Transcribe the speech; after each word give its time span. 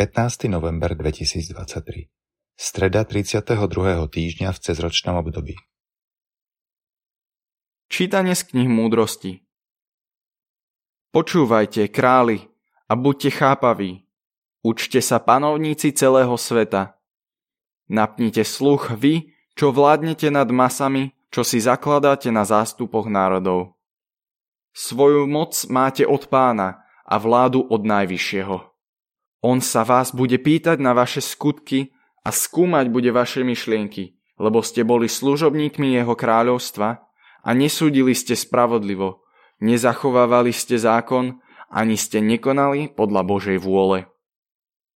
15. 0.00 0.48
november 0.48 0.96
2023 0.96 2.08
Streda 2.56 3.04
32. 3.04 3.52
týždňa 4.08 4.48
v 4.48 4.58
cezročnom 4.64 5.20
období 5.20 5.60
Čítanie 7.92 8.32
z 8.32 8.48
knih 8.48 8.64
múdrosti 8.64 9.44
Počúvajte, 11.12 11.92
králi, 11.92 12.48
a 12.88 12.96
buďte 12.96 13.44
chápaví. 13.44 14.08
Učte 14.64 15.04
sa 15.04 15.20
panovníci 15.20 15.92
celého 15.92 16.32
sveta. 16.40 16.96
Napnite 17.92 18.48
sluch 18.48 18.96
vy, 18.96 19.36
čo 19.52 19.68
vládnete 19.68 20.32
nad 20.32 20.48
masami, 20.48 21.12
čo 21.28 21.44
si 21.44 21.60
zakladáte 21.60 22.32
na 22.32 22.48
zástupoch 22.48 23.04
národov. 23.04 23.76
Svoju 24.72 25.28
moc 25.28 25.52
máte 25.68 26.08
od 26.08 26.24
pána 26.32 26.88
a 27.04 27.20
vládu 27.20 27.68
od 27.68 27.84
najvyššieho. 27.84 28.69
On 29.40 29.64
sa 29.64 29.88
vás 29.88 30.12
bude 30.12 30.36
pýtať 30.36 30.76
na 30.80 30.92
vaše 30.92 31.24
skutky 31.24 31.96
a 32.20 32.28
skúmať 32.28 32.92
bude 32.92 33.08
vaše 33.08 33.40
myšlienky, 33.40 34.20
lebo 34.36 34.60
ste 34.60 34.84
boli 34.84 35.08
služobníkmi 35.08 35.96
jeho 35.96 36.12
kráľovstva 36.12 36.88
a 37.40 37.50
nesúdili 37.56 38.12
ste 38.12 38.36
spravodlivo, 38.36 39.24
nezachovávali 39.64 40.52
ste 40.52 40.76
zákon, 40.76 41.40
ani 41.72 41.96
ste 41.96 42.20
nekonali 42.20 42.92
podľa 42.92 43.22
Božej 43.24 43.58
vôle. 43.62 44.10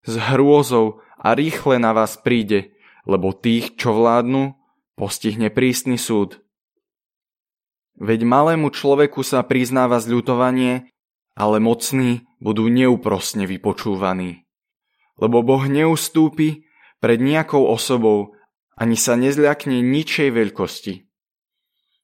S 0.05 0.21
hrôzou 0.21 1.01
a 1.17 1.33
rýchle 1.33 1.81
na 1.81 1.97
vás 1.97 2.13
príde, 2.21 2.77
lebo 3.09 3.33
tých, 3.33 3.73
čo 3.73 3.97
vládnu, 3.97 4.53
postihne 4.93 5.49
prísny 5.49 5.97
súd. 5.97 6.45
Veď 7.97 8.27
malému 8.27 8.69
človeku 8.69 9.25
sa 9.25 9.41
priznáva 9.41 9.97
zľutovanie 9.97 10.93
ale 11.35 11.59
mocní 11.59 12.23
budú 12.45 12.69
neúprosne 12.69 13.49
vypočúvaní. 13.49 14.45
Lebo 15.17 15.41
Boh 15.41 15.65
neustúpi 15.65 16.69
pred 17.01 17.17
nejakou 17.17 17.65
osobou 17.65 18.37
ani 18.77 18.93
sa 18.93 19.17
nezľakne 19.17 19.81
ničej 19.81 20.29
veľkosti. 20.29 20.93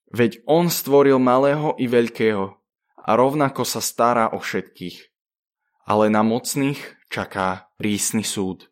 Veď 0.09 0.41
On 0.49 0.65
stvoril 0.65 1.21
malého 1.21 1.77
i 1.77 1.85
veľkého 1.85 2.57
a 2.97 3.09
rovnako 3.13 3.61
sa 3.61 3.83
stará 3.83 4.33
o 4.33 4.41
všetkých. 4.41 5.13
Ale 5.85 6.09
na 6.09 6.25
mocných 6.25 6.79
čaká 7.11 7.69
prísny 7.77 8.25
súd. 8.25 8.71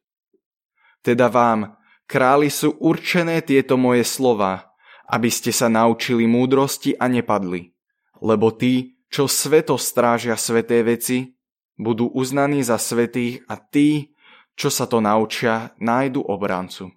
Teda 1.06 1.30
vám, 1.30 1.80
králi, 2.10 2.50
sú 2.50 2.76
určené 2.82 3.44
tieto 3.46 3.76
moje 3.78 4.08
slova, 4.08 4.74
aby 5.10 5.30
ste 5.32 5.54
sa 5.54 5.68
naučili 5.68 6.26
múdrosti 6.26 6.96
a 6.96 7.08
nepadli. 7.08 7.72
Lebo 8.20 8.52
tí, 8.56 9.00
čo 9.08 9.28
sveto 9.28 9.76
strážia 9.80 10.36
sveté 10.36 10.84
veci, 10.84 11.39
budú 11.80 12.12
uznaní 12.12 12.62
za 12.62 12.76
svetých 12.76 13.48
a 13.48 13.56
tí, 13.56 14.12
čo 14.60 14.68
sa 14.68 14.84
to 14.86 15.00
naučia, 15.00 15.72
nájdu 15.80 16.20
obrancu. 16.20 16.92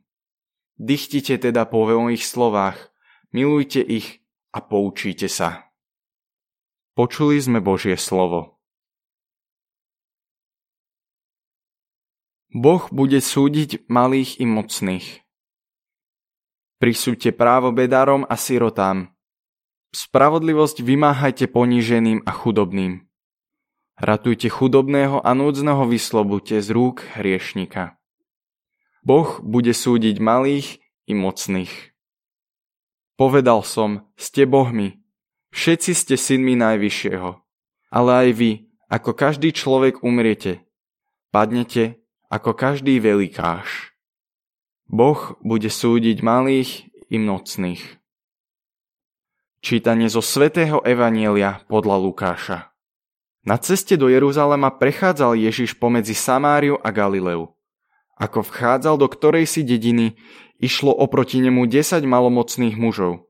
Dychtite 0.74 1.38
teda 1.38 1.62
po 1.70 1.86
mojich 1.86 2.26
slovách, 2.26 2.90
milujte 3.30 3.78
ich 3.78 4.26
a 4.50 4.58
poučíte 4.58 5.30
sa. 5.30 5.70
Počuli 6.98 7.38
sme 7.38 7.62
Božie 7.62 7.94
slovo. 7.94 8.58
Boh 12.52 12.84
bude 12.92 13.22
súdiť 13.22 13.88
malých 13.88 14.42
i 14.42 14.44
mocných. 14.44 15.06
Prisúďte 16.76 17.32
právo 17.32 17.72
bedárom 17.72 18.28
a 18.28 18.36
sirotám, 18.36 19.14
Spravodlivosť 19.92 20.80
vymáhajte 20.80 21.52
poníženým 21.52 22.24
a 22.24 22.32
chudobným. 22.32 23.11
Ratujte 24.02 24.50
chudobného 24.50 25.22
a 25.22 25.30
núdzneho 25.30 25.86
vyslobute 25.86 26.58
z 26.58 26.74
rúk 26.74 27.06
hriešnika. 27.14 28.02
Boh 29.06 29.38
bude 29.46 29.70
súdiť 29.70 30.18
malých 30.18 30.82
i 31.06 31.14
mocných. 31.14 31.94
Povedal 33.14 33.62
som, 33.62 34.10
ste 34.18 34.42
bohmi, 34.42 34.98
všetci 35.54 35.94
ste 35.94 36.14
synmi 36.18 36.58
Najvyššieho, 36.58 37.30
ale 37.94 38.10
aj 38.26 38.28
vy, 38.34 38.50
ako 38.90 39.14
každý 39.14 39.54
človek 39.54 40.02
umriete, 40.02 40.66
padnete 41.30 42.02
ako 42.26 42.58
každý 42.58 42.98
velikáš. 42.98 43.94
Boh 44.90 45.38
bude 45.46 45.70
súdiť 45.70 46.26
malých 46.26 46.90
i 47.06 47.22
mocných. 47.22 48.02
Čítanie 49.62 50.10
zo 50.10 50.26
svätého 50.26 50.82
Evanielia 50.82 51.62
podľa 51.70 52.02
Lukáša. 52.02 52.71
Na 53.42 53.58
ceste 53.58 53.98
do 53.98 54.06
Jeruzalema 54.06 54.70
prechádzal 54.70 55.34
Ježiš 55.34 55.74
pomedzi 55.74 56.14
Samáriu 56.14 56.78
a 56.78 56.94
Galileu. 56.94 57.58
Ako 58.14 58.46
vchádzal 58.46 59.02
do 59.02 59.10
ktorej 59.10 59.50
si 59.50 59.66
dediny, 59.66 60.14
išlo 60.62 60.94
oproti 60.94 61.42
nemu 61.42 61.66
desať 61.66 62.06
malomocných 62.06 62.78
mužov. 62.78 63.26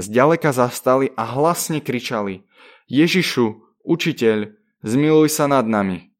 Zďaleka 0.00 0.56
zastali 0.56 1.12
a 1.12 1.28
hlasne 1.28 1.84
kričali 1.84 2.48
Ježišu, 2.88 3.60
učiteľ, 3.84 4.56
zmiluj 4.80 5.28
sa 5.28 5.44
nad 5.44 5.68
nami. 5.68 6.16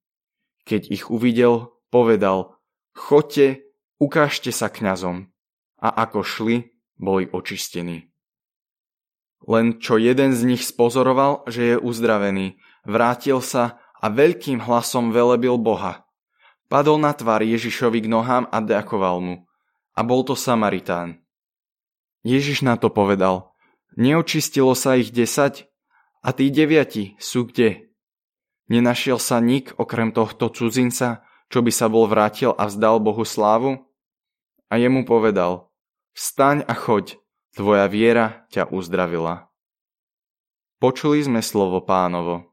Keď 0.69 0.93
ich 0.93 1.09
uvidel, 1.09 1.73
povedal 1.89 2.61
Chodte, 2.93 3.65
ukážte 3.97 4.53
sa 4.53 4.69
kňazom. 4.69 5.33
A 5.81 5.89
ako 5.89 6.21
šli, 6.21 6.57
boli 7.01 7.33
očistení. 7.33 8.13
Len 9.49 9.81
čo 9.81 9.97
jeden 9.99 10.37
z 10.37 10.47
nich 10.47 10.63
spozoroval, 10.63 11.43
že 11.51 11.75
je 11.75 11.77
uzdravený, 11.81 12.61
vrátil 12.87 13.43
sa 13.43 13.81
a 14.03 14.11
veľkým 14.11 14.63
hlasom 14.63 15.15
velebil 15.15 15.59
Boha. 15.59 16.07
Padol 16.67 16.99
na 16.99 17.13
tvár 17.13 17.45
Ježišovi 17.45 18.05
k 18.05 18.11
nohám 18.11 18.49
a 18.49 18.59
ďakoval 18.59 19.17
mu. 19.21 19.35
A 19.93 20.01
bol 20.01 20.25
to 20.25 20.33
Samaritán. 20.33 21.21
Ježiš 22.25 22.65
na 22.65 22.81
to 22.81 22.89
povedal, 22.89 23.53
neočistilo 23.99 24.73
sa 24.73 24.97
ich 24.97 25.13
desať? 25.13 25.69
A 26.23 26.31
tí 26.31 26.49
deviati 26.55 27.19
sú 27.19 27.51
kde? 27.51 27.93
Nenašiel 28.71 29.19
sa 29.19 29.43
nik 29.43 29.75
okrem 29.77 30.15
tohto 30.15 30.49
cudzinca, 30.49 31.27
čo 31.51 31.61
by 31.61 31.73
sa 31.75 31.91
bol 31.91 32.07
vrátil 32.09 32.55
a 32.57 32.71
vzdal 32.71 33.03
Bohu 33.03 33.27
slávu? 33.27 33.85
A 34.73 34.81
jemu 34.81 35.05
povedal, 35.05 35.69
vstaň 36.15 36.65
a 36.65 36.73
choď, 36.73 37.21
Tvoja 37.53 37.85
viera 37.85 38.49
ťa 38.49 38.73
uzdravila. 38.73 39.53
Počuli 40.81 41.21
sme 41.21 41.45
slovo 41.45 41.85
pánovo. 41.85 42.52